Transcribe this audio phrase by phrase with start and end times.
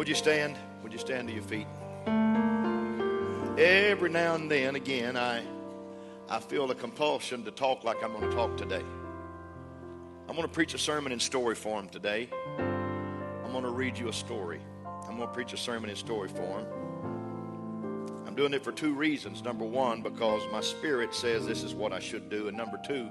[0.00, 0.56] Would you stand?
[0.82, 1.66] Would you stand to your feet?
[3.58, 5.42] Every now and then, again, I,
[6.26, 8.80] I feel a compulsion to talk like I'm going to talk today.
[10.26, 12.30] I'm going to preach a sermon in story form today.
[12.56, 14.62] I'm going to read you a story.
[15.06, 16.64] I'm going to preach a sermon in story form.
[18.26, 19.44] I'm doing it for two reasons.
[19.44, 22.48] Number one, because my spirit says this is what I should do.
[22.48, 23.10] And number two,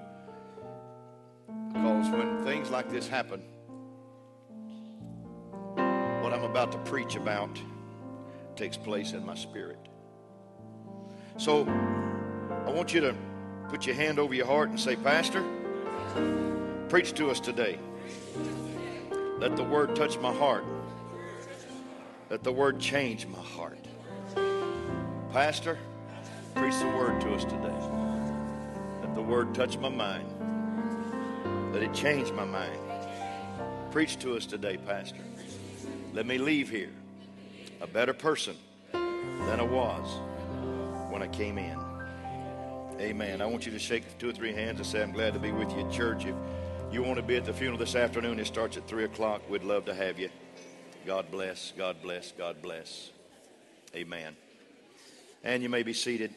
[1.72, 3.44] because when things like this happen,
[6.30, 7.49] what I'm about to preach about
[8.55, 9.80] takes place in my spirit.
[11.38, 11.66] So
[12.67, 13.16] I want you to
[13.67, 15.44] put your hand over your heart and say, Pastor,
[16.88, 17.80] preach to us today.
[19.39, 20.66] Let the word touch my heart.
[22.30, 23.88] Let the word change my heart.
[25.31, 25.80] Pastor,
[26.53, 27.80] preach the word to us today.
[29.02, 30.31] Let the word touch my mind.
[31.73, 32.80] Let it change my mind.
[33.89, 35.23] Preach to us today, Pastor.
[36.12, 36.90] Let me leave here
[37.82, 38.58] a better person
[38.92, 40.08] than I was
[41.12, 41.78] when I came in.
[43.00, 43.42] Amen.
[43.42, 45.52] I want you to shake two or three hands and say, I'm glad to be
[45.52, 46.26] with you at church.
[46.26, 46.36] If
[46.92, 49.48] you want to be at the funeral this afternoon, it starts at 3 o'clock.
[49.50, 50.30] We'd love to have you.
[51.06, 53.12] God bless, God bless, God bless.
[53.96, 54.36] Amen.
[55.44, 56.34] And you may be seated.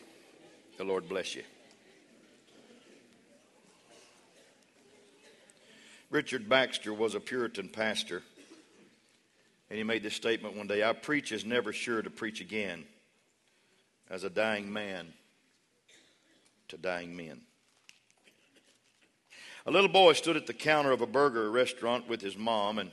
[0.77, 1.43] The Lord bless you.
[6.11, 8.23] Richard Baxter was a Puritan pastor,
[9.73, 12.85] and he made this statement one day I preach is never sure to preach again
[14.11, 15.15] as a dying man
[16.69, 17.41] to dying men.
[19.65, 22.93] A little boy stood at the counter of a burger restaurant with his mom, and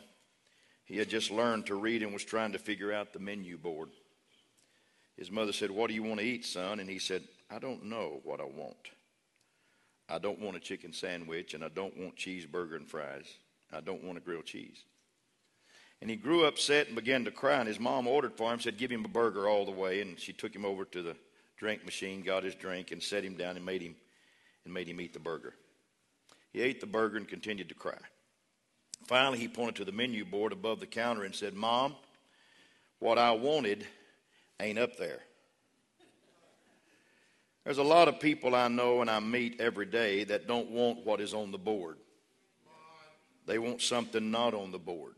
[0.85, 3.89] he had just learned to read and was trying to figure out the menu board.
[5.17, 6.79] His mother said, What do you want to eat, son?
[6.79, 8.91] And he said, I don't know what I want.
[10.07, 13.25] I don't want a chicken sandwich, and I don't want cheeseburger and fries.
[13.69, 14.85] I don't want a grilled cheese.
[16.01, 17.59] And he grew upset and began to cry.
[17.59, 20.01] And his mom ordered for him, said, Give him a burger all the way.
[20.01, 21.15] And she took him over to the
[21.57, 23.95] drink machine, got his drink, and set him down and made him
[24.63, 25.53] and made him eat the burger.
[26.53, 27.97] He ate the burger and continued to cry.
[29.05, 31.95] Finally, he pointed to the menu board above the counter and said, Mom,
[32.99, 33.85] what I wanted
[34.59, 35.19] ain't up there.
[37.63, 41.05] There's a lot of people I know and I meet every day that don't want
[41.05, 41.97] what is on the board.
[43.45, 45.13] They want something not on the board.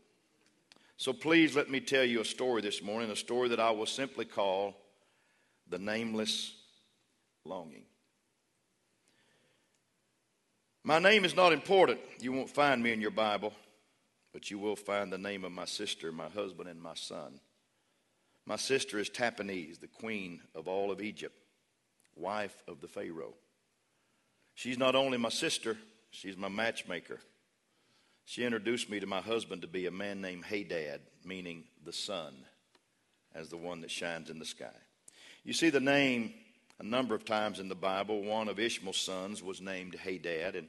[0.96, 3.86] So please let me tell you a story this morning, a story that I will
[3.86, 4.76] simply call
[5.68, 6.54] the nameless
[7.44, 7.84] longing.
[10.84, 12.00] My name is not important.
[12.20, 13.52] You won't find me in your Bible,
[14.32, 17.40] but you will find the name of my sister, my husband, and my son.
[18.46, 21.36] My sister is Tahpenes, the queen of all of Egypt,
[22.16, 23.34] wife of the Pharaoh.
[24.54, 25.76] She's not only my sister,
[26.10, 27.20] she's my matchmaker.
[28.24, 32.34] She introduced me to my husband to be a man named Hadad, meaning the sun,
[33.34, 34.74] as the one that shines in the sky.
[35.44, 36.32] You see the name
[36.78, 38.22] a number of times in the Bible.
[38.22, 40.68] One of Ishmael's sons was named Hadad, and,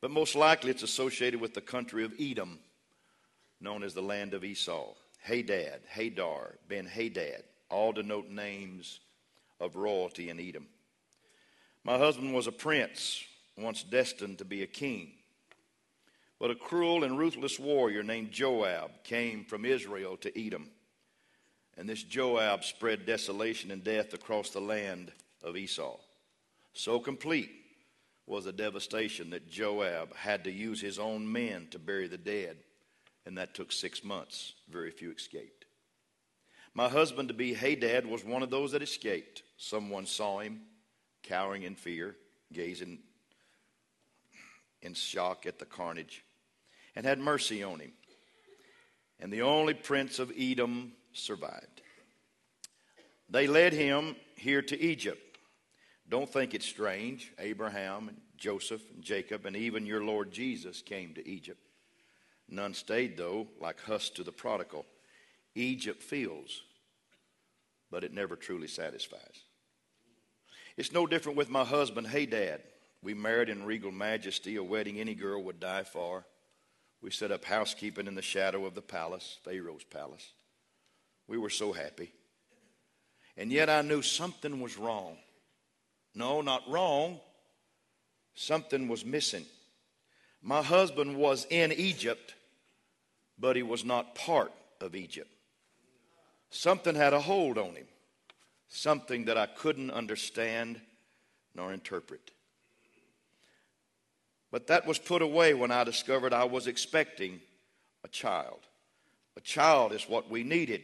[0.00, 2.58] but most likely it's associated with the country of Edom,
[3.60, 4.94] known as the land of Esau.
[5.22, 9.00] Hadad, Hadar, Ben Hadad, all denote names
[9.60, 10.66] of royalty in Edom.
[11.84, 13.22] My husband was a prince,
[13.56, 15.12] once destined to be a king.
[16.40, 20.70] But a cruel and ruthless warrior named Joab came from Israel to Edom.
[21.76, 25.12] And this Joab spread desolation and death across the land
[25.42, 25.98] of Esau.
[26.72, 27.50] So complete
[28.26, 32.56] was the devastation that Joab had to use his own men to bury the dead,
[33.26, 34.54] and that took six months.
[34.70, 35.66] Very few escaped.
[36.72, 39.42] My husband to be Hadad was one of those that escaped.
[39.58, 40.62] Someone saw him
[41.22, 42.16] cowering in fear,
[42.52, 43.00] gazing
[44.80, 46.24] in shock at the carnage,
[46.96, 47.92] and had mercy on him.
[49.20, 51.82] And the only prince of Edom survived.
[53.28, 55.38] They led him here to Egypt.
[56.08, 57.32] Don't think it's strange.
[57.38, 61.60] Abraham and Joseph and Jacob and even your Lord Jesus came to Egypt.
[62.48, 64.84] None stayed, though, like Huss to the prodigal.
[65.54, 66.62] Egypt feels,
[67.90, 69.44] but it never truly satisfies.
[70.76, 72.62] It's no different with my husband, Hadad.
[73.02, 76.24] We married in regal majesty, a wedding any girl would die for.
[77.02, 80.32] We set up housekeeping in the shadow of the palace, Pharaoh's palace.
[81.26, 82.12] We were so happy.
[83.36, 85.16] And yet I knew something was wrong.
[86.14, 87.20] No, not wrong.
[88.34, 89.46] Something was missing.
[90.42, 92.34] My husband was in Egypt,
[93.38, 95.30] but he was not part of Egypt.
[96.50, 97.86] Something had a hold on him,
[98.68, 100.80] something that I couldn't understand
[101.54, 102.30] nor interpret.
[104.50, 107.40] But that was put away when I discovered I was expecting
[108.04, 108.60] a child.
[109.36, 110.82] A child is what we needed.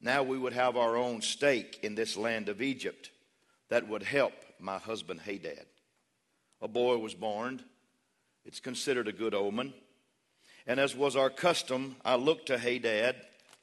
[0.00, 3.10] Now we would have our own stake in this land of Egypt
[3.70, 5.66] that would help my husband Hadad.
[6.60, 7.62] A boy was born.
[8.44, 9.72] It's considered a good omen.
[10.66, 13.16] And as was our custom, I looked to Hadad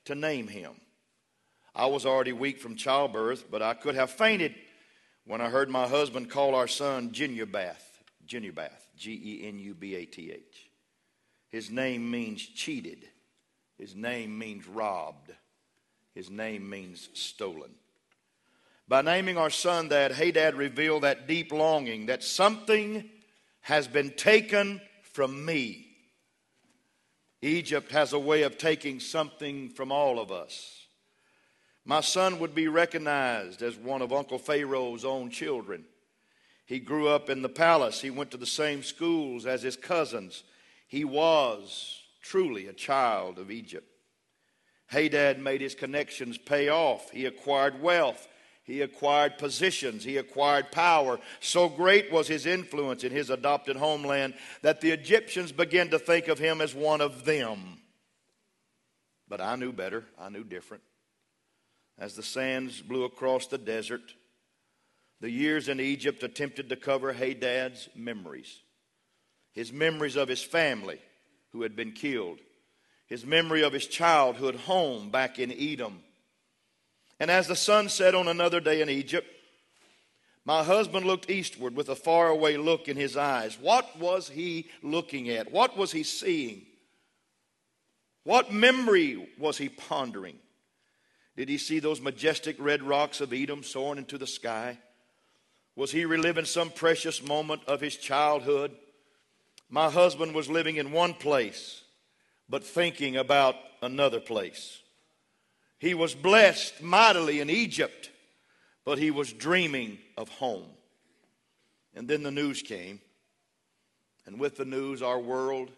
[0.06, 0.74] to name him.
[1.76, 4.56] I was already weak from childbirth, but I could have fainted
[5.26, 7.93] when I heard my husband call our son Genubath.
[8.28, 10.70] Genubath, G E N U B A T H.
[11.50, 13.08] His name means cheated,
[13.78, 15.32] his name means robbed,
[16.16, 17.72] his name means stolen.
[18.88, 23.10] By naming our son that, Hadad revealed that deep longing that something
[23.62, 25.88] has been taken from me.
[27.42, 30.88] Egypt has a way of taking something from all of us.
[31.86, 35.86] My son would be recognized as one of Uncle Pharaoh's own children.
[36.66, 38.02] He grew up in the palace.
[38.02, 40.44] He went to the same schools as his cousins.
[40.88, 43.88] He was truly a child of Egypt.
[44.88, 47.10] Hadad made his connections pay off.
[47.12, 48.28] He acquired wealth.
[48.64, 50.04] He acquired positions.
[50.04, 51.20] He acquired power.
[51.42, 56.28] So great was his influence in his adopted homeland that the Egyptians began to think
[56.28, 57.80] of him as one of them.
[59.28, 60.06] But I knew better.
[60.18, 60.84] I knew different.
[61.98, 64.14] As the sands blew across the desert,
[65.24, 68.60] the years in Egypt attempted to cover Hadad's memories.
[69.54, 71.00] His memories of his family
[71.54, 72.40] who had been killed,
[73.08, 76.02] his memory of his childhood home back in Edom.
[77.22, 79.26] And as the sun set on another day in Egypt,
[80.44, 83.58] my husband looked eastward with a faraway look in his eyes.
[83.58, 85.54] What was he looking at?
[85.54, 86.64] What was he seeing?
[88.26, 90.36] What memory was he pondering?
[91.38, 94.80] Did he see those majestic red rocks of Edom soaring into the sky?
[95.76, 98.72] Was he reliving some precious moment of his childhood?
[99.70, 101.84] My husband was living in one place,
[102.48, 104.82] but thinking about another place.
[105.80, 108.12] He was blessed mightily in Egypt,
[108.86, 110.70] but he was dreaming of home.
[111.96, 113.02] And then the news came,
[114.26, 115.72] and with the news, our world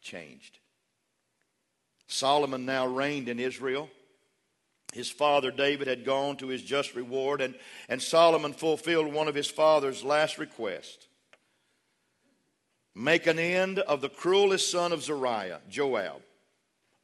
[0.00, 0.58] changed.
[2.06, 3.88] Solomon now reigned in Israel.
[4.92, 7.54] His father David had gone to his just reward, and,
[7.88, 11.08] and Solomon fulfilled one of his father's last requests
[12.94, 16.22] make an end of the cruelest son of Zeruiah, Joab.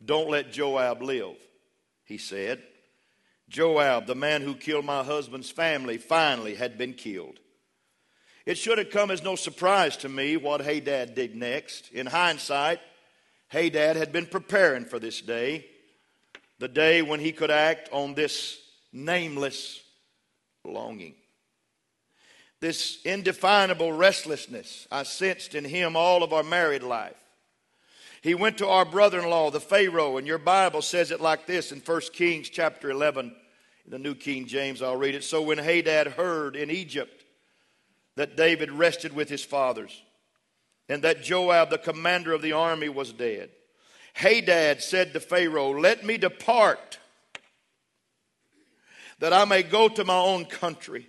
[0.04, 1.36] Don't let Joab live,
[2.04, 2.62] he said.
[3.48, 7.40] Joab, the man who killed my husband's family, finally had been killed.
[8.44, 11.90] It should have come as no surprise to me what Hadad did next.
[11.92, 12.80] In hindsight,
[13.48, 15.66] Hadad had been preparing for this day
[16.58, 18.58] the day when he could act on this
[18.92, 19.80] nameless
[20.64, 21.14] longing.
[22.60, 27.14] This indefinable restlessness I sensed in him all of our married life.
[28.20, 31.46] He went to our brother in law, the Pharaoh, and your Bible says it like
[31.46, 33.34] this in 1 Kings chapter 11,
[33.84, 35.22] in the New King James, I'll read it.
[35.22, 37.24] So when Hadad heard in Egypt
[38.16, 40.02] that David rested with his fathers,
[40.88, 43.50] and that Joab, the commander of the army, was dead,
[44.14, 46.98] Hadad said to Pharaoh, Let me depart
[49.18, 51.08] that I may go to my own country.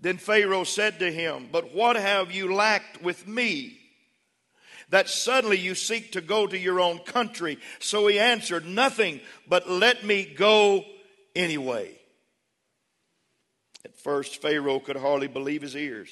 [0.00, 3.78] Then Pharaoh said to him, But what have you lacked with me?
[4.90, 7.58] That suddenly you seek to go to your own country.
[7.80, 10.84] So he answered, Nothing, but let me go
[11.34, 11.98] anyway.
[13.84, 16.10] At first, Pharaoh could hardly believe his ears.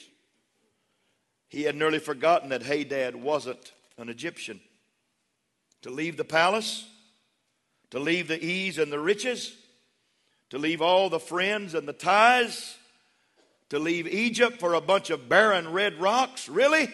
[1.49, 4.61] He had nearly forgotten that Hadad wasn't an Egyptian
[5.85, 6.89] to leave the palace,
[7.91, 9.55] to leave the ease and the riches,
[10.49, 12.79] to leave all the friends and the ties,
[13.69, 16.49] to leave Egypt for a bunch of barren red rocks?
[16.49, 16.89] Really?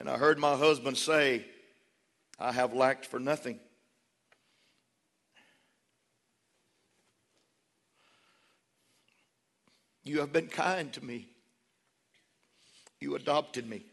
[0.00, 1.46] And I heard my husband say,
[2.40, 3.60] I have lacked for nothing.
[10.02, 11.28] You have been kind to me.
[13.00, 13.84] You adopted me.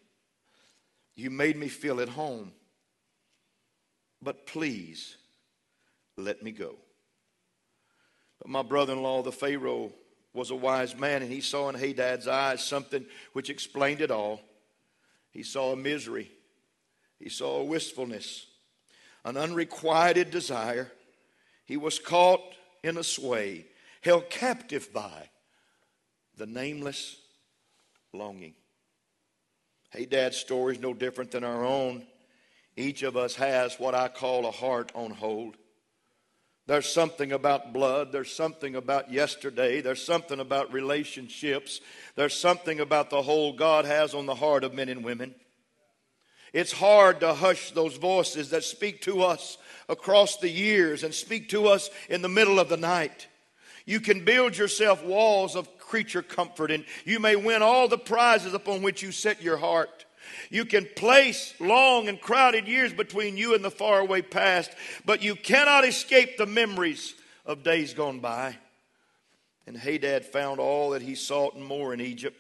[1.15, 2.51] You made me feel at home
[4.25, 5.15] but please
[6.17, 6.75] let me go.
[8.39, 9.93] But my brother in law, the Pharaoh,
[10.33, 14.41] was a wise man, and he saw in Hadad's eyes something which explained it all.
[15.31, 16.31] He saw a misery,
[17.19, 18.47] he saw a wistfulness,
[19.23, 20.91] an unrequited desire.
[21.65, 22.41] He was caught
[22.83, 23.65] in a sway.
[24.01, 25.29] held captive by
[26.37, 27.17] the nameless
[28.13, 28.53] longing.
[29.89, 32.05] Hadad's story is no different than our own.
[32.77, 35.55] Each of us has what I call a heart on hold.
[36.67, 38.11] There's something about blood.
[38.11, 39.81] There's something about yesterday.
[39.81, 41.79] There's something about relationships.
[42.15, 45.35] There's something about the hold God has on the heart of men and women.
[46.53, 49.57] It's hard to hush those voices that speak to us
[49.89, 53.27] across the years and speak to us in the middle of the night.
[53.85, 58.53] You can build yourself walls of creature comfort and you may win all the prizes
[58.53, 60.04] upon which you set your heart.
[60.49, 64.71] You can place long and crowded years between you and the faraway past,
[65.05, 67.13] but you cannot escape the memories
[67.45, 68.57] of days gone by.
[69.67, 72.37] And Hadad found all that he sought and more in Egypt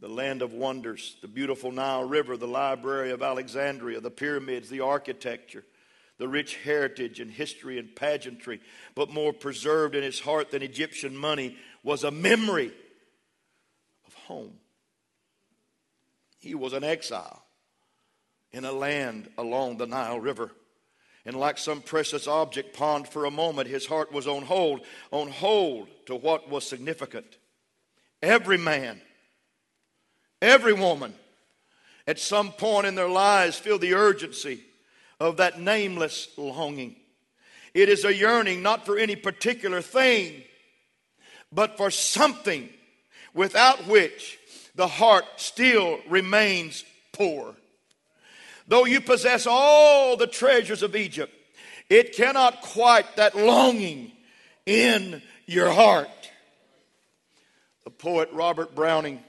[0.00, 4.80] the land of wonders, the beautiful Nile River, the library of Alexandria, the pyramids, the
[4.80, 5.64] architecture,
[6.16, 8.60] the rich heritage and history and pageantry.
[8.94, 12.72] But more preserved in his heart than Egyptian money was a memory
[14.06, 14.54] of home.
[16.40, 17.44] He was an exile
[18.50, 20.50] in a land along the Nile River.
[21.26, 24.80] And like some precious object pawned for a moment, his heart was on hold,
[25.12, 27.36] on hold to what was significant.
[28.22, 29.00] Every man,
[30.40, 31.14] every woman,
[32.06, 34.62] at some point in their lives feel the urgency
[35.20, 36.96] of that nameless longing.
[37.74, 40.42] It is a yearning not for any particular thing,
[41.52, 42.68] but for something
[43.34, 44.39] without which
[44.74, 47.54] the heart still remains poor.
[48.68, 51.34] Though you possess all the treasures of Egypt,
[51.88, 54.12] it cannot quiet that longing
[54.64, 56.08] in your heart.
[57.84, 59.20] The poet Robert Browning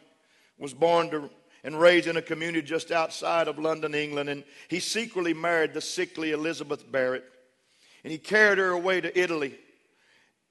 [0.60, 1.30] was born to,
[1.64, 5.82] and raised in a community just outside of London, England, and he secretly married the
[5.82, 7.26] sickly Elizabeth Barrett.
[8.04, 9.58] And he carried her away to Italy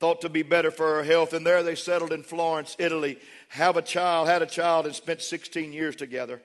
[0.01, 1.35] thought to be better for her health.
[1.35, 5.21] And there they settled in Florence, Italy, have a child, had a child, and spent
[5.21, 6.41] 16 years together.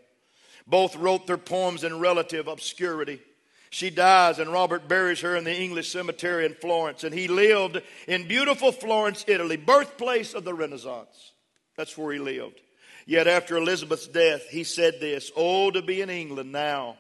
[0.68, 3.22] Both wrote their poems in relative obscurity.
[3.70, 7.04] She dies, and Robert buries her in the English cemetery in Florence.
[7.04, 11.32] And he lived in beautiful Florence, Italy, birthplace of the Renaissance.
[11.78, 12.62] That's where he lived.
[13.06, 16.98] Yet after Elizabeth's death, he said this Oh, to be in England now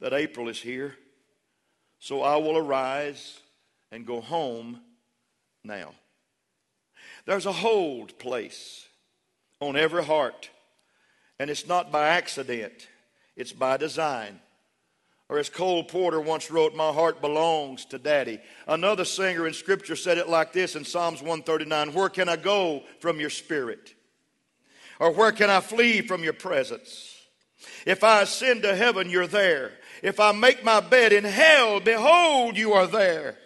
[0.00, 0.96] that April is here.
[1.98, 3.38] So I will arise
[3.90, 4.80] and go home
[5.64, 5.92] now.
[7.26, 8.86] There's a hold place
[9.60, 10.50] on every heart,
[11.38, 12.88] and it's not by accident,
[13.36, 14.40] it's by design.
[15.28, 18.40] Or as Cole Porter once wrote, My heart belongs to Daddy.
[18.66, 22.82] Another singer in Scripture said it like this in Psalms 139 Where can I go
[22.98, 23.94] from your spirit?
[24.98, 27.16] Or where can I flee from your presence?
[27.86, 29.72] If I ascend to heaven, you're there.
[30.02, 33.36] If I make my bed in hell, behold, you are there.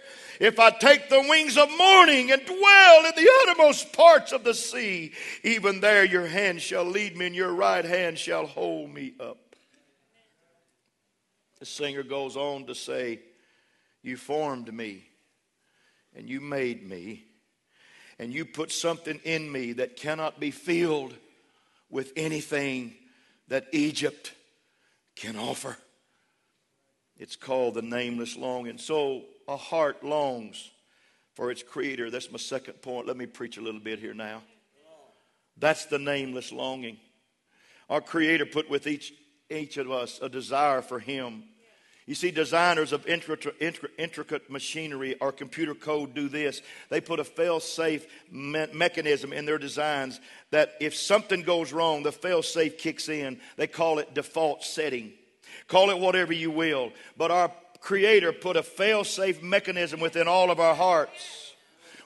[0.41, 4.55] If I take the wings of morning and dwell in the uttermost parts of the
[4.55, 5.12] sea,
[5.43, 9.38] even there your hand shall lead me and your right hand shall hold me up.
[11.61, 13.21] The singer goes on to say,
[14.03, 15.05] You formed me
[16.17, 17.25] and you made me,
[18.19, 21.14] and you put something in me that cannot be filled
[21.91, 22.95] with anything
[23.49, 24.33] that Egypt
[25.17, 25.76] can offer.
[27.19, 28.79] It's called the nameless longing.
[28.79, 30.71] So a heart longs
[31.35, 32.11] for its creator.
[32.11, 33.07] That's my second point.
[33.07, 34.43] Let me preach a little bit here now.
[35.57, 36.99] That's the nameless longing.
[37.89, 39.13] Our creator put with each,
[39.51, 41.45] each of us a desire for him.
[42.07, 46.61] You see, designers of intricate machinery or computer code do this.
[46.91, 50.21] They put a fail safe me- mechanism in their designs
[50.51, 53.41] that if something goes wrong, the fail safe kicks in.
[53.57, 55.15] They call it default setting.
[55.67, 56.93] Call it whatever you will.
[57.17, 57.51] But our
[57.85, 61.53] Creator put a fail safe mechanism within all of our hearts.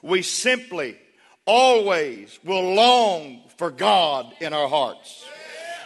[0.01, 0.97] We simply,
[1.45, 5.25] always will long for God in our hearts.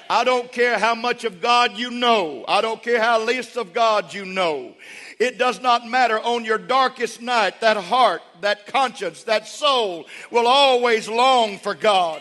[0.09, 2.43] I don't care how much of God you know.
[2.47, 4.73] I don't care how least of God you know.
[5.19, 10.47] It does not matter on your darkest night, that heart, that conscience, that soul will
[10.47, 12.19] always long for God.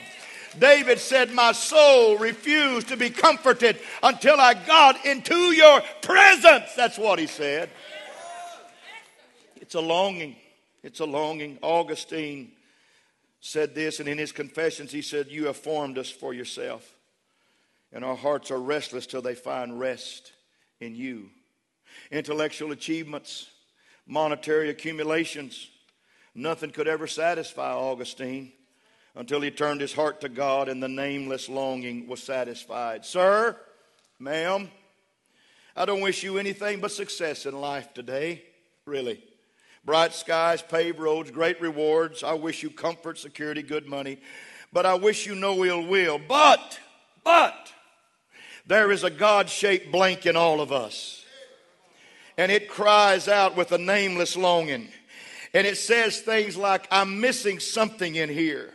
[0.58, 6.74] David said, My soul refused to be comforted until I got into your presence.
[6.76, 7.70] That's what he said.
[9.56, 10.36] It's a longing.
[10.82, 11.58] It's a longing.
[11.62, 12.52] Augustine
[13.40, 16.96] said this, and in his confessions, he said, You have formed us for yourself.
[17.92, 20.32] And our hearts are restless till they find rest
[20.80, 21.30] in you.
[22.10, 23.50] Intellectual achievements,
[24.06, 25.68] monetary accumulations,
[26.34, 28.52] nothing could ever satisfy Augustine
[29.14, 33.04] until he turned his heart to God and the nameless longing was satisfied.
[33.04, 33.56] Sir,
[34.18, 34.70] ma'am,
[35.76, 38.42] I don't wish you anything but success in life today,
[38.86, 39.22] really.
[39.84, 42.22] Bright skies, paved roads, great rewards.
[42.22, 44.18] I wish you comfort, security, good money.
[44.72, 46.18] But I wish you no ill will.
[46.18, 46.78] But,
[47.24, 47.72] but,
[48.66, 51.24] there is a God shaped blank in all of us.
[52.38, 54.88] And it cries out with a nameless longing.
[55.52, 58.72] And it says things like, I'm missing something in here.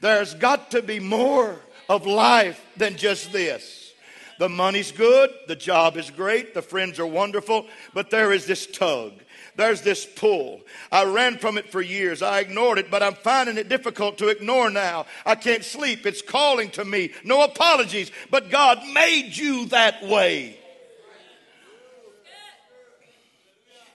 [0.00, 1.56] There's got to be more
[1.88, 3.92] of life than just this.
[4.38, 8.66] The money's good, the job is great, the friends are wonderful, but there is this
[8.66, 9.12] tug.
[9.56, 10.60] There's this pull.
[10.92, 12.20] I ran from it for years.
[12.20, 15.06] I ignored it, but I'm finding it difficult to ignore now.
[15.24, 16.04] I can't sleep.
[16.04, 17.12] It's calling to me.
[17.24, 20.58] No apologies, but God made you that way.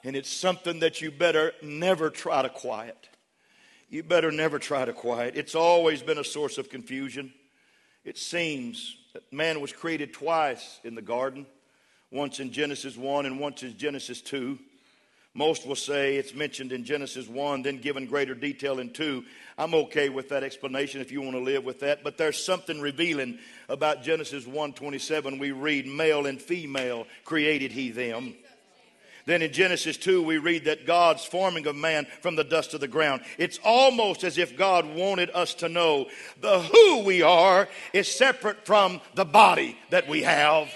[0.03, 3.11] And it's something that you better never try to quiet.
[3.91, 5.36] You better never try to quiet.
[5.36, 7.33] It's always been a source of confusion.
[8.05, 11.45] It seems that man was created twice in the garden
[12.10, 14.57] once in Genesis 1 and once in Genesis 2.
[15.33, 19.25] Most will say it's mentioned in Genesis 1, then given greater detail in 2.
[19.57, 22.79] I'm okay with that explanation if you want to live with that, but there's something
[22.79, 25.38] revealing about Genesis 1:27.
[25.38, 28.36] We read, "Male and female created he them."
[29.25, 32.80] Then in Genesis 2, we read that God's forming of man from the dust of
[32.80, 33.22] the ground.
[33.38, 36.08] It's almost as if God wanted us to know
[36.40, 40.72] the who we are is separate from the body that we have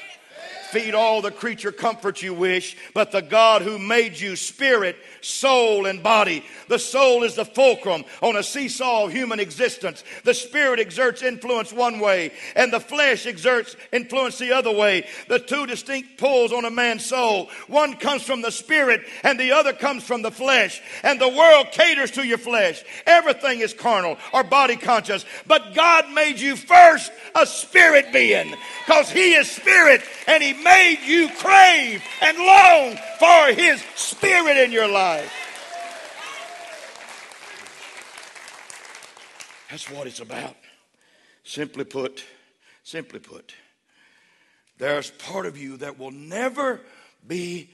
[0.75, 5.85] feed all the creature comforts you wish, but the God who made you spirit, soul,
[5.85, 6.43] and body.
[6.67, 10.03] The soul is the fulcrum on a seesaw of human existence.
[10.25, 15.07] The spirit exerts influence one way, and the flesh exerts influence the other way.
[15.29, 17.49] The two distinct pulls on a man's soul.
[17.67, 20.81] One comes from the spirit, and the other comes from the flesh.
[21.03, 22.83] And the world caters to your flesh.
[23.05, 28.53] Everything is carnal or body conscious, but God made you first a spirit being
[28.85, 34.71] because He is spirit, and He made you crave and long for His Spirit in
[34.71, 35.31] your life.
[39.69, 40.55] That's what it's about.
[41.43, 42.25] Simply put,
[42.83, 43.53] simply put,
[44.79, 46.81] there's part of you that will never
[47.25, 47.69] be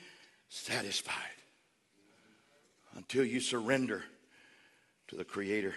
[0.50, 1.16] satisfied
[2.98, 4.04] until you surrender
[5.08, 5.74] to the Creator,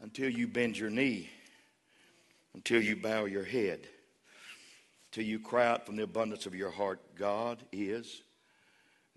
[0.00, 1.28] until you bend your knee,
[2.54, 3.80] until you bow your head
[5.14, 8.22] till you cry out from the abundance of your heart, God is,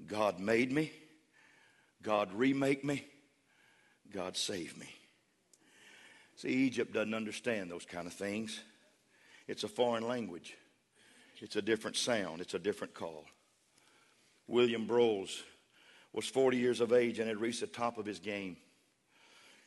[0.05, 0.91] God made me,
[2.03, 3.03] God remake me,
[4.13, 4.93] God save me.
[6.35, 8.59] See, Egypt doesn't understand those kind of things.
[9.47, 10.55] It's a foreign language.
[11.39, 12.41] It's a different sound.
[12.41, 13.25] It's a different call.
[14.45, 15.41] William Broyles
[16.13, 18.57] was 40 years of age and had reached the top of his game.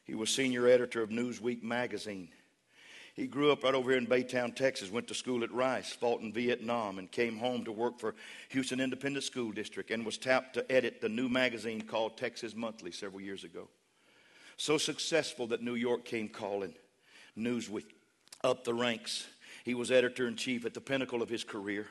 [0.04, 2.28] He was senior editor of Newsweek magazine.
[3.20, 6.22] He grew up right over here in Baytown, Texas, went to school at Rice, fought
[6.22, 8.14] in Vietnam, and came home to work for
[8.48, 12.92] Houston Independent School District and was tapped to edit the new magazine called Texas Monthly
[12.92, 13.68] several years ago.
[14.56, 16.72] So successful that New York came calling
[17.36, 17.84] Newsweek
[18.42, 19.26] up the ranks.
[19.66, 21.88] He was editor in chief at the pinnacle of his career.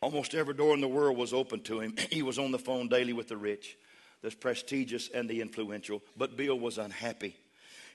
[0.00, 1.96] Almost every door in the world was open to him.
[2.10, 3.76] he was on the phone daily with the rich,
[4.20, 6.00] the prestigious, and the influential.
[6.16, 7.34] But Bill was unhappy.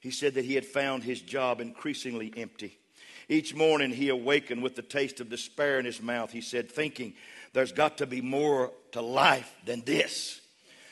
[0.01, 2.77] He said that he had found his job increasingly empty.
[3.29, 6.31] Each morning he awakened with the taste of despair in his mouth.
[6.31, 7.13] He said, thinking,
[7.53, 10.39] there's got to be more to life than this.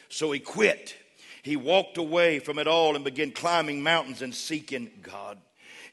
[0.10, 0.96] So he quit.
[1.44, 5.38] He walked away from it all and began climbing mountains and seeking God.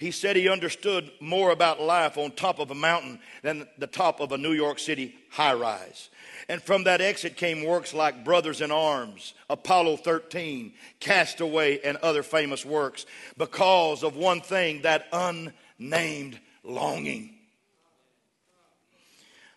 [0.03, 4.19] He said he understood more about life on top of a mountain than the top
[4.19, 6.11] of a New York City high rise.
[6.49, 12.25] And from that exit came works like Brothers in Arms, Apollo 13, Castaway, and other
[12.25, 13.07] famous works
[13.39, 17.35] because of one thing that unnamed longing.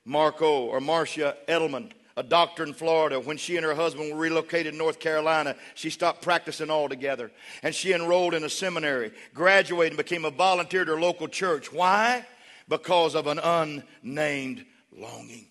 [0.05, 4.73] Marco or Marcia Edelman, a doctor in Florida, when she and her husband were relocated
[4.73, 7.29] to North Carolina, she stopped practicing altogether.
[7.61, 11.73] And she enrolled in a seminary, graduated, and became a volunteer at her local church.
[11.73, 12.25] Why?
[12.69, 15.47] Because of an unnamed longing.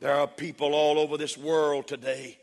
[0.00, 2.38] There are people all over this world today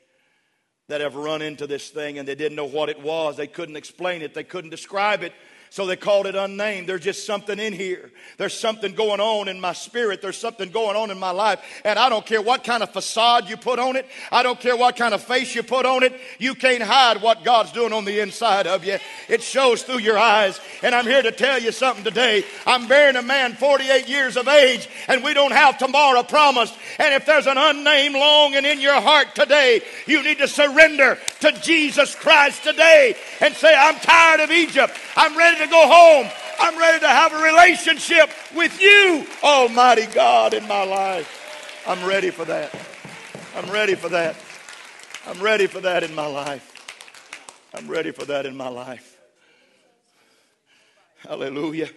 [0.87, 3.37] that have run into this thing and they didn't know what it was.
[3.37, 5.31] They couldn't explain it, they couldn't describe it.
[5.71, 6.89] So they called it unnamed.
[6.89, 8.11] There's just something in here.
[8.35, 10.21] There's something going on in my spirit.
[10.21, 11.61] There's something going on in my life.
[11.85, 14.05] And I don't care what kind of facade you put on it.
[14.33, 16.11] I don't care what kind of face you put on it.
[16.39, 18.97] You can't hide what God's doing on the inside of you.
[19.29, 20.59] It shows through your eyes.
[20.83, 22.43] And I'm here to tell you something today.
[22.67, 26.77] I'm bearing a man 48 years of age and we don't have tomorrow promised.
[26.99, 31.53] And if there's an unnamed longing in your heart today, you need to surrender to
[31.61, 34.93] Jesus Christ today and say, I'm tired of Egypt.
[35.15, 36.29] I'm ready to go home.
[36.59, 41.83] I'm ready to have a relationship with you, Almighty God, in my life.
[41.87, 42.73] I'm ready for that.
[43.55, 44.35] I'm ready for that.
[45.27, 46.67] I'm ready for that in my life.
[47.73, 49.17] I'm ready for that in my life.
[51.17, 51.89] Hallelujah.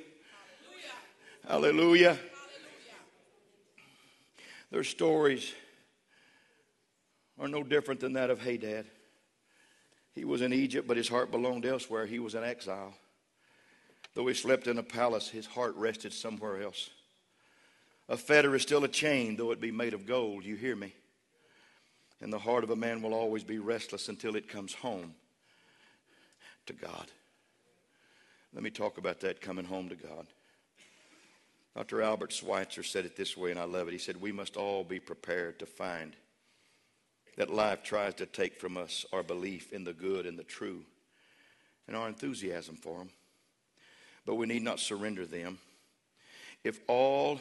[1.48, 2.18] Hallelujah.
[4.70, 5.52] Their stories
[7.38, 8.86] are no different than that of Hadad.
[10.14, 12.06] He was in Egypt, but his heart belonged elsewhere.
[12.06, 12.94] He was in exile.
[14.14, 16.90] Though he slept in a palace, his heart rested somewhere else.
[18.08, 20.44] A fetter is still a chain, though it be made of gold.
[20.44, 20.94] You hear me?
[22.20, 25.14] And the heart of a man will always be restless until it comes home
[26.66, 27.10] to God.
[28.54, 30.26] Let me talk about that coming home to God.
[31.74, 32.02] Dr.
[32.02, 33.92] Albert Schweitzer said it this way, and I love it.
[33.92, 36.14] He said, We must all be prepared to find
[37.36, 40.84] that life tries to take from us our belief in the good and the true
[41.88, 43.08] and our enthusiasm for them.
[44.26, 45.58] But we need not surrender them.
[46.62, 47.40] If all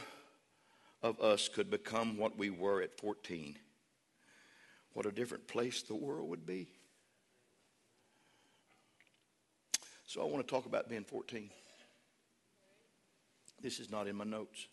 [1.02, 3.58] of us could become what we were at 14,
[4.94, 6.68] what a different place the world would be.
[10.06, 11.50] So I want to talk about being 14.
[13.62, 14.68] This is not in my notes.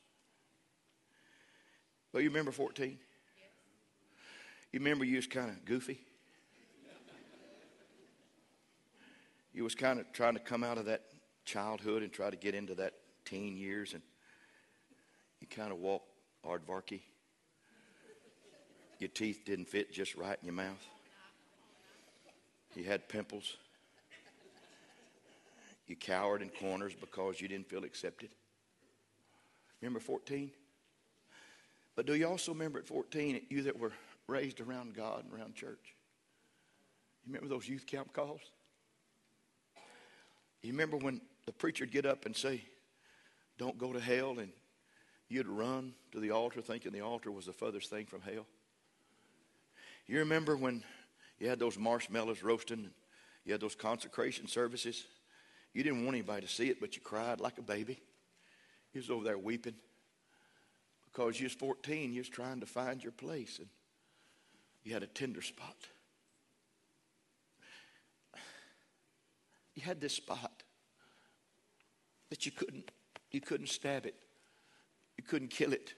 [2.13, 2.99] But you remember 14?
[4.73, 6.01] You remember you was kind of goofy?
[9.53, 11.03] You was kind of trying to come out of that
[11.45, 14.03] childhood and try to get into that teen years and
[15.41, 16.09] you kind of walked
[16.45, 17.01] aardvarky.
[18.99, 20.87] Your teeth didn't fit just right in your mouth.
[22.75, 23.57] You had pimples.
[25.87, 28.29] You cowered in corners because you didn't feel accepted.
[29.81, 30.51] Remember 14?
[31.97, 33.93] But do you also remember at 14, you that were
[34.29, 35.97] raised around God and around church.
[37.25, 38.41] You remember those youth camp calls?
[40.63, 42.63] You remember when the preacher'd get up and say,
[43.59, 44.51] Don't go to hell, and
[45.29, 48.47] you'd run to the altar thinking the altar was the furthest thing from hell?
[50.07, 50.83] You remember when
[51.39, 52.91] you had those marshmallows roasting, and
[53.45, 55.05] you had those consecration services?
[55.73, 58.01] You didn't want anybody to see it, but you cried like a baby.
[58.93, 59.77] You was over there weeping
[61.05, 62.13] because you was 14.
[62.13, 63.59] You was trying to find your place.
[63.59, 63.69] And
[64.83, 65.77] you had a tender spot.
[69.75, 70.63] You had this spot
[72.31, 72.91] that you couldn't
[73.31, 74.15] you couldn't stab it.
[75.17, 75.95] You couldn't kill it.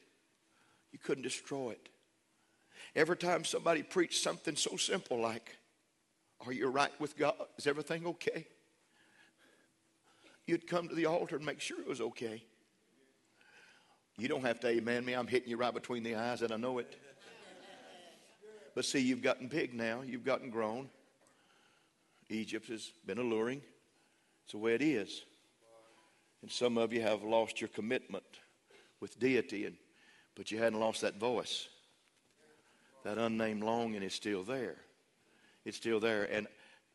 [0.93, 1.89] You couldn't destroy it.
[2.95, 5.57] Every time somebody preached something so simple like,
[6.47, 7.35] Are you right with God?
[7.57, 8.47] Is everything okay?
[10.47, 12.43] You'd come to the altar and make sure it was okay.
[14.19, 15.15] You don't have to amen me.
[15.15, 16.99] I'm hitting you right between the eyes, and I know it.
[18.75, 20.89] But see, you've gotten big now, you've gotten grown.
[22.33, 23.61] Egypt has been alluring.
[24.45, 25.25] It's the way it is.
[26.43, 28.25] And some of you have lost your commitment
[29.01, 29.77] with deity, and,
[30.35, 31.69] but you hadn't lost that voice.
[33.05, 34.77] That unnamed longing is still there.
[35.65, 36.25] It's still there.
[36.25, 36.47] And,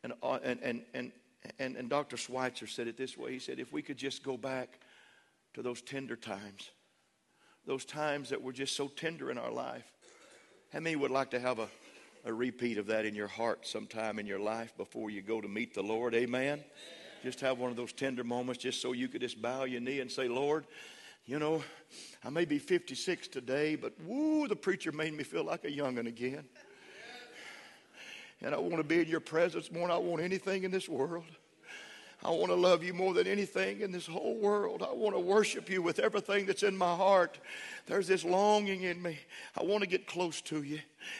[0.03, 1.11] and, uh, and, and, and,
[1.59, 2.17] and, and Dr.
[2.17, 4.79] Schweitzer said it this way He said, if we could just go back
[5.53, 6.71] to those tender times,
[7.65, 9.85] those times that were just so tender in our life,
[10.71, 11.67] how many would like to have a,
[12.27, 15.47] a repeat of that in your heart sometime in your life before you go to
[15.47, 16.13] meet the Lord?
[16.13, 16.61] Amen.
[17.23, 20.01] Just have one of those tender moments just so you could just bow your knee
[20.01, 20.67] and say, Lord,
[21.25, 21.63] you know,
[22.23, 26.07] I may be 56 today, but woo, the preacher made me feel like a youngin'
[26.07, 26.43] again.
[28.41, 30.87] And I want to be in your presence more than I want anything in this
[30.87, 31.25] world.
[32.23, 34.83] I want to love you more than anything in this whole world.
[34.83, 37.39] I want to worship you with everything that's in my heart.
[37.85, 39.19] There's this longing in me.
[39.55, 40.79] I want to get close to you.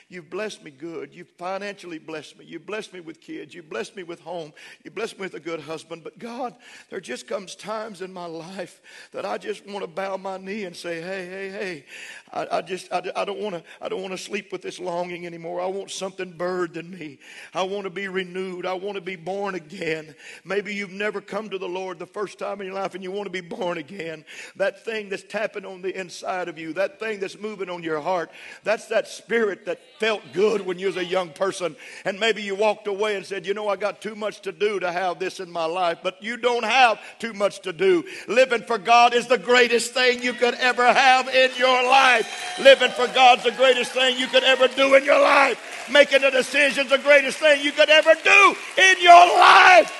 [0.10, 1.14] You've blessed me good.
[1.14, 2.46] You've financially blessed me.
[2.46, 3.54] You've blessed me with kids.
[3.54, 4.54] You've blessed me with home.
[4.84, 6.04] You've blessed me with a good husband.
[6.04, 6.56] But God,
[6.90, 10.66] there just comes times in my life that I just want to bow my knee
[10.66, 11.86] and say, hey, hey, hey,
[12.34, 14.80] I, I just, I, I don't want to, I don't want to sleep with this
[14.80, 15.62] longing anymore.
[15.62, 17.20] I want something birthed in me.
[17.54, 18.66] I want to be renewed.
[18.66, 20.16] I want to be born again.
[20.44, 23.12] Maybe you've never come to the Lord the first time in your life and you
[23.12, 24.26] want to be born again.
[24.56, 28.02] That thing that's tapping on the inside of you, that thing that's moving on your
[28.02, 28.32] heart,
[28.64, 31.76] that's that spirit that felt good when you was a young person
[32.06, 34.80] and maybe you walked away and said, you know, I got too much to do
[34.80, 38.04] to have this in my life, but you don't have too much to do.
[38.28, 42.58] Living for God is the greatest thing you could ever have in your life.
[42.60, 45.88] Living for God's the greatest thing you could ever do in your life.
[45.92, 49.92] Making a decision's the greatest thing you could ever do in your life.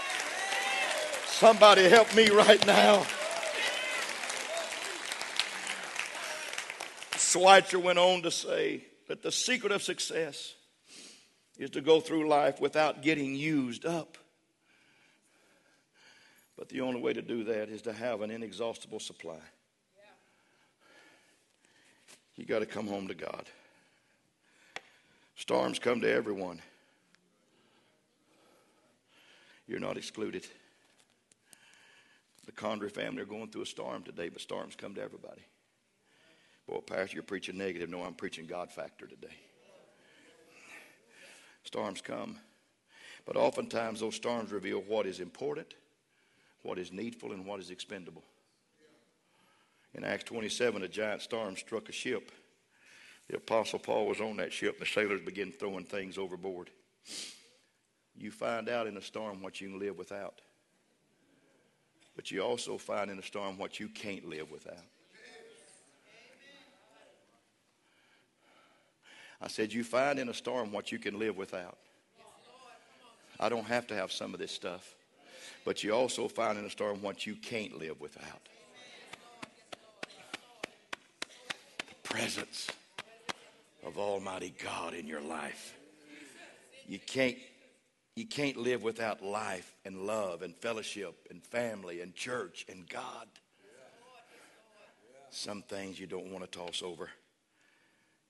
[1.28, 3.06] Somebody help me right now.
[7.18, 10.54] Schweitzer went on to say, but the secret of success
[11.58, 14.18] is to go through life without getting used up.
[16.58, 19.36] But the only way to do that is to have an inexhaustible supply.
[19.36, 20.04] Yeah.
[22.36, 23.46] You got to come home to God.
[25.36, 26.62] Storms come to everyone.
[29.68, 30.48] You're not excluded.
[32.46, 35.42] The Condry family are going through a storm today, but storms come to everybody.
[36.68, 37.90] Boy, Pastor, you're preaching negative.
[37.90, 39.36] No, I'm preaching God factor today.
[41.64, 42.38] Storms come.
[43.26, 45.74] But oftentimes, those storms reveal what is important,
[46.64, 48.24] what is needful, and what is expendable.
[49.94, 52.32] In Acts 27, a giant storm struck a ship.
[53.30, 56.70] The Apostle Paul was on that ship, and the sailors began throwing things overboard.
[58.16, 60.42] You find out in a storm what you can live without.
[62.16, 64.84] But you also find in a storm what you can't live without.
[69.42, 71.78] I said, You find in a storm what you can live without.
[73.40, 74.96] I don't have to have some of this stuff.
[75.64, 78.48] But you also find in a storm what you can't live without.
[81.90, 82.68] The presence
[83.86, 85.76] of Almighty God in your life.
[86.88, 87.38] You can't,
[88.16, 93.28] you can't live without life and love and fellowship and family and church and God.
[95.30, 97.10] Some things you don't want to toss over.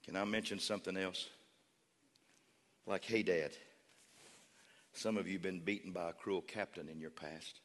[0.08, 1.28] Can I mention something else?
[2.86, 3.52] Like, Hadad,
[4.94, 7.60] some of you have been beaten by a cruel captain in your past.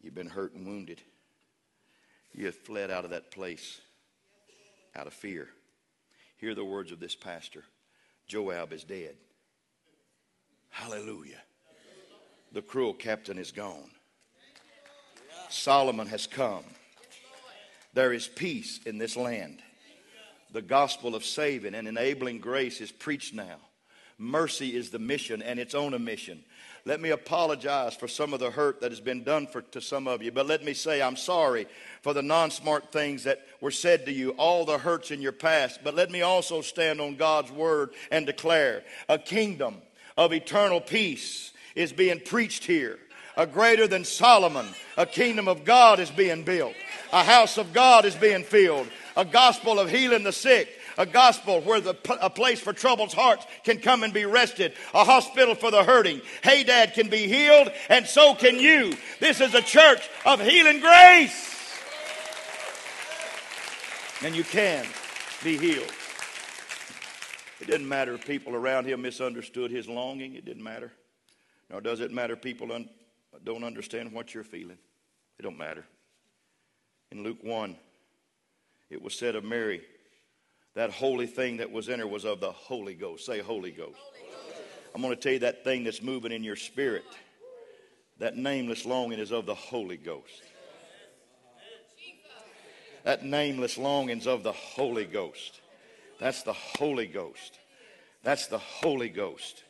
[0.00, 1.00] You've been hurt and wounded.
[2.32, 3.80] You have fled out of that place
[4.94, 5.48] out of fear.
[6.36, 7.64] Hear the words of this pastor
[8.28, 9.16] Joab is dead.
[10.70, 11.42] Hallelujah.
[12.52, 13.90] The cruel captain is gone.
[15.48, 16.64] Solomon has come.
[17.94, 19.60] There is peace in this land.
[20.54, 23.56] The gospel of saving and enabling grace is preached now.
[24.18, 26.44] Mercy is the mission, and it's own a mission.
[26.84, 30.06] Let me apologize for some of the hurt that has been done for, to some
[30.06, 31.66] of you, but let me say I'm sorry
[32.02, 35.32] for the non smart things that were said to you, all the hurts in your
[35.32, 35.80] past.
[35.82, 39.82] But let me also stand on God's word and declare a kingdom
[40.16, 43.00] of eternal peace is being preached here.
[43.36, 44.66] A greater than Solomon,
[44.96, 46.74] a kingdom of God is being built.
[47.12, 48.88] A house of God is being filled.
[49.16, 53.46] A gospel of healing the sick a gospel where the, a place for troubled hearts
[53.64, 56.20] can come and be rested, a hospital for the hurting.
[56.42, 58.96] Hadad can be healed, and so can you.
[59.20, 61.50] This is a church of healing grace.
[64.22, 64.86] And you can
[65.42, 65.92] be healed.
[67.60, 70.34] It didn't matter if people around him misunderstood his longing.
[70.34, 70.92] It didn't matter.
[71.70, 72.88] Nor does it matter people un-
[73.42, 74.78] don't understand what you're feeling.
[75.38, 75.84] It don't matter.
[77.10, 77.76] In Luke 1,
[78.90, 79.82] it was said of Mary,
[80.74, 83.26] that holy thing that was in her was of the Holy Ghost.
[83.26, 83.98] Say, Holy Ghost.
[84.94, 87.04] I'm going to tell you that thing that's moving in your spirit.
[88.18, 90.42] That nameless longing is of the Holy Ghost.
[93.04, 95.60] That nameless longing's of the Holy Ghost.
[96.18, 97.58] That's the Holy Ghost.
[98.22, 99.62] That's the Holy Ghost.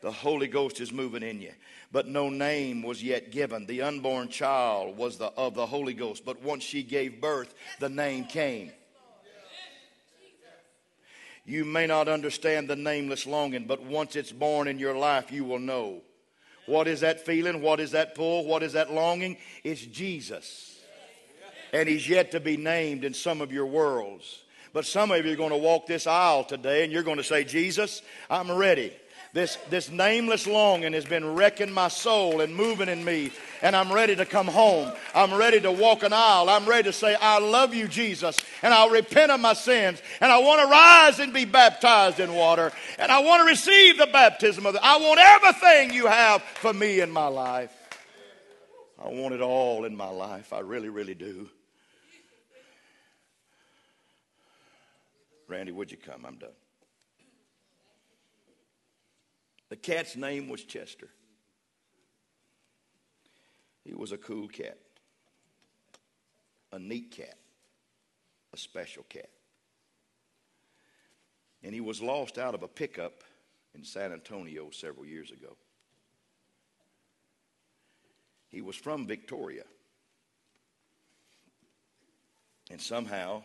[0.00, 1.52] The Holy Ghost is moving in you.
[1.90, 3.64] But no name was yet given.
[3.66, 6.24] The unborn child was the, of the Holy Ghost.
[6.24, 8.72] But once she gave birth, the name came.
[11.46, 15.44] You may not understand the nameless longing, but once it's born in your life, you
[15.44, 16.02] will know.
[16.66, 17.62] What is that feeling?
[17.62, 18.44] What is that pull?
[18.44, 19.38] What is that longing?
[19.64, 20.78] It's Jesus.
[21.72, 24.42] And He's yet to be named in some of your worlds.
[24.74, 27.24] But some of you are going to walk this aisle today and you're going to
[27.24, 28.92] say, Jesus, I'm ready.
[29.34, 33.92] This, this nameless longing has been wrecking my soul and moving in me, and I'm
[33.92, 34.90] ready to come home.
[35.14, 36.48] I'm ready to walk an aisle.
[36.48, 40.32] I'm ready to say, I love you, Jesus, and I'll repent of my sins, and
[40.32, 44.06] I want to rise and be baptized in water, and I want to receive the
[44.06, 44.80] baptism of the.
[44.82, 47.72] I want everything you have for me in my life.
[49.02, 50.52] I want it all in my life.
[50.54, 51.48] I really, really do.
[55.48, 56.24] Randy, would you come?
[56.26, 56.50] I'm done.
[59.68, 61.08] The cat's name was Chester.
[63.84, 64.78] He was a cool cat,
[66.72, 67.38] a neat cat,
[68.52, 69.30] a special cat.
[71.62, 73.24] And he was lost out of a pickup
[73.74, 75.56] in San Antonio several years ago.
[78.48, 79.64] He was from Victoria.
[82.70, 83.42] And somehow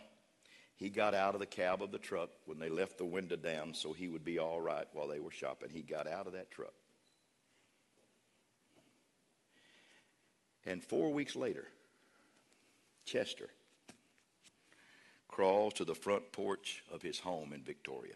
[0.84, 3.74] he got out of the cab of the truck when they left the window down
[3.74, 5.70] so he would be all right while they were shopping.
[5.72, 6.74] He got out of that truck.
[10.66, 11.70] And four weeks later,
[13.06, 13.48] Chester
[15.30, 18.16] crawls to the front porch of his home in Victoria.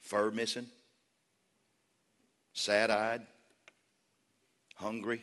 [0.00, 0.68] Fur missing,
[2.54, 3.26] sad eyed,
[4.76, 5.22] hungry,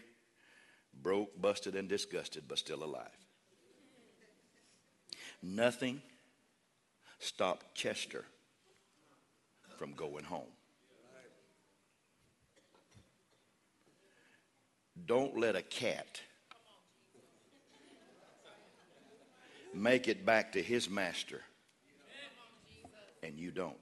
[1.02, 3.21] broke, busted, and disgusted, but still alive.
[5.44, 6.02] Nothing
[7.20, 8.26] stopped Chester
[9.78, 10.44] from going home.
[15.06, 16.22] Don't let a cat
[19.74, 21.42] make it back to his master,
[23.24, 23.76] and you don't.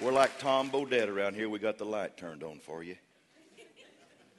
[0.00, 1.48] We're like Tom Bodett around here.
[1.50, 2.96] We got the light turned on for you.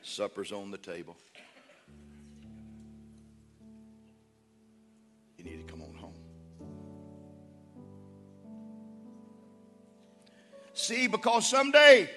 [0.04, 1.16] Supper's on the table.
[5.38, 6.14] You need to come on home.
[10.74, 12.10] See, because someday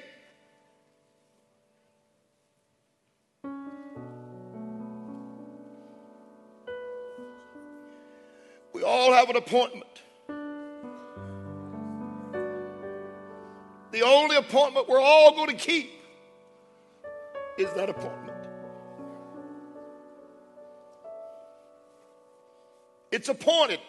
[8.73, 9.85] we all have an appointment.
[13.92, 15.93] The only appointment we're all going to keep
[17.59, 18.49] is that appointment.
[23.12, 23.81] It's appointed.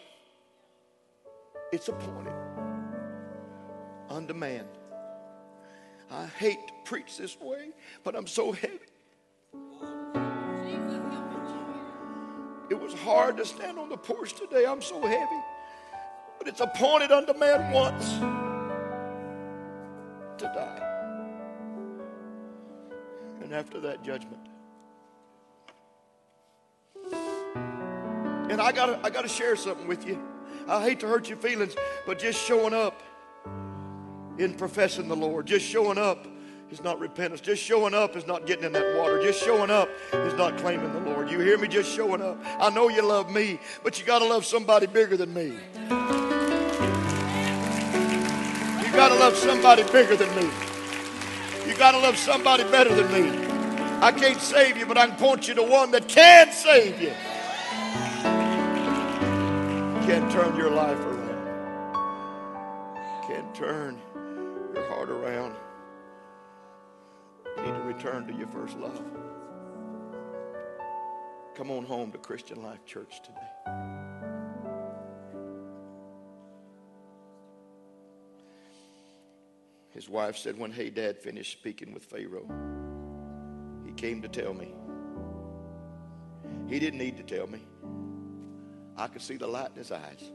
[1.72, 2.32] It's appointed
[4.08, 4.66] unto man.
[6.10, 7.70] I hate to preach this way,
[8.04, 8.78] but I'm so heavy.
[12.70, 14.64] It was hard to stand on the porch today.
[14.64, 15.42] I'm so heavy.
[16.38, 18.18] But it's appointed unto man once
[20.38, 20.95] to die.
[23.46, 24.40] And after that judgment.
[28.50, 30.20] And I gotta I gotta share something with you.
[30.66, 33.04] I hate to hurt your feelings, but just showing up
[34.36, 36.26] in professing the Lord, just showing up
[36.72, 37.40] is not repentance.
[37.40, 39.22] Just showing up is not getting in that water.
[39.22, 41.30] Just showing up is not claiming the Lord.
[41.30, 41.68] You hear me?
[41.68, 42.44] Just showing up.
[42.58, 45.44] I know you love me, but you got to love somebody bigger than me.
[45.44, 45.72] You
[48.90, 50.50] got to love somebody bigger than me.
[51.78, 53.28] Got to love somebody better than me.
[54.00, 57.12] I can't save you, but I can point you to one that can save you.
[60.06, 61.94] Can't turn your life around.
[63.28, 64.00] Can't turn
[64.74, 65.54] your heart around.
[67.58, 69.04] You need to return to your first love.
[71.54, 74.35] Come on home to Christian Life Church today.
[79.96, 82.46] His wife said, when Hadad finished speaking with Pharaoh,
[83.86, 84.74] he came to tell me.
[86.68, 87.62] He didn't need to tell me.
[88.94, 90.30] I could see the light in his eyes.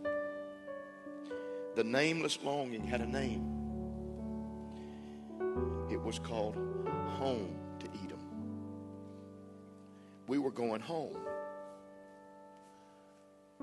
[1.76, 3.45] The nameless longing had a name.
[5.91, 6.56] It was called
[7.19, 8.19] home to Edom.
[10.28, 11.17] We were going home.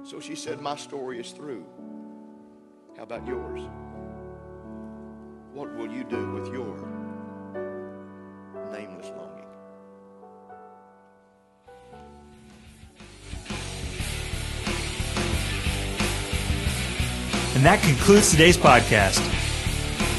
[0.05, 1.67] So she said, My story is through.
[2.97, 3.63] How about yours?
[5.59, 6.73] What will you do with your
[8.71, 9.45] nameless longing?
[17.57, 19.19] And that concludes today's podcast.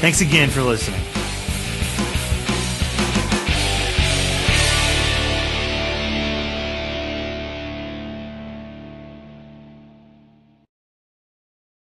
[0.02, 1.00] Thanks again for listening.